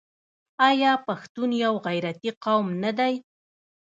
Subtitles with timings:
[0.69, 3.13] آیا پښتون یو غیرتي قوم نه دی؟